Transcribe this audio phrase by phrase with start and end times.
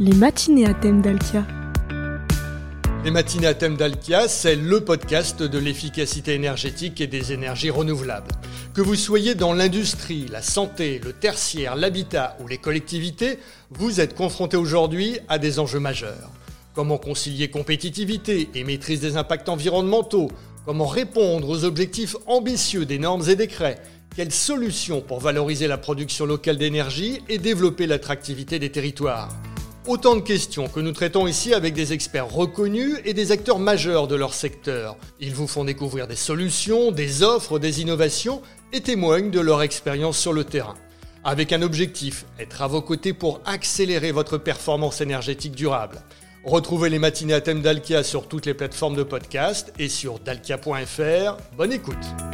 [0.00, 1.46] Les matinées à thème d'Alkia.
[3.04, 8.32] Les matinées à thème d'Alkia, c'est le podcast de l'efficacité énergétique et des énergies renouvelables.
[8.74, 13.38] Que vous soyez dans l'industrie, la santé, le tertiaire, l'habitat ou les collectivités,
[13.70, 16.32] vous êtes confronté aujourd'hui à des enjeux majeurs.
[16.74, 20.28] Comment concilier compétitivité et maîtrise des impacts environnementaux?
[20.66, 23.78] Comment répondre aux objectifs ambitieux des normes et décrets?
[24.16, 29.28] Quelles solutions pour valoriser la production locale d'énergie et développer l'attractivité des territoires?
[29.86, 34.08] Autant de questions que nous traitons ici avec des experts reconnus et des acteurs majeurs
[34.08, 34.96] de leur secteur.
[35.20, 38.40] Ils vous font découvrir des solutions, des offres, des innovations
[38.72, 40.76] et témoignent de leur expérience sur le terrain.
[41.22, 46.00] Avec un objectif, être à vos côtés pour accélérer votre performance énergétique durable.
[46.44, 51.36] Retrouvez les matinées à thème d'Alkia sur toutes les plateformes de podcast et sur dalkia.fr.
[51.58, 52.33] Bonne écoute